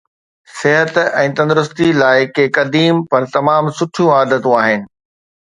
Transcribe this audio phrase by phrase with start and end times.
[0.59, 4.91] صحت ۽ تندرستي لاءِ ڪي قديم پر تمام سٺيون عادتون آهن